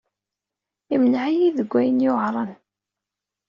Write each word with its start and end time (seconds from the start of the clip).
Imneɛ-iyi 0.95 1.49
deg 1.57 1.71
ayen 1.79 2.03
yuɛren. 2.05 2.51